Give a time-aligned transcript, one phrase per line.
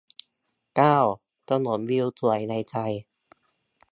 [0.75, 0.97] เก้า
[1.49, 2.93] ถนนวิวสวยในไทย